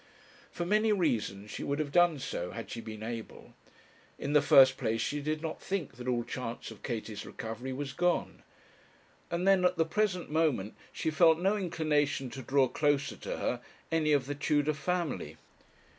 [0.51, 3.53] For many reasons she would have done so, had she been able;
[4.17, 7.93] in the first place she did not think that all chance of Katie's recovery was
[7.93, 8.41] gone;
[9.29, 13.61] and then at the present moment she felt no inclination to draw closer to her
[13.91, 15.37] any of the Tudor family.